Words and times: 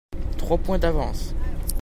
Trois 0.39 0.57
point 0.57 0.79
d'avance. 0.79 1.35